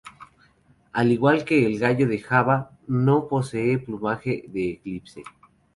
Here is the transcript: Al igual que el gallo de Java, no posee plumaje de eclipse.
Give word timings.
Al 0.93 1.11
igual 1.11 1.45
que 1.45 1.63
el 1.63 1.77
gallo 1.77 2.07
de 2.07 2.17
Java, 2.17 2.71
no 2.87 3.27
posee 3.27 3.77
plumaje 3.77 4.45
de 4.47 4.71
eclipse. 4.71 5.21